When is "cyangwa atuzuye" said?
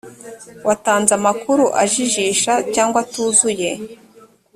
2.73-3.69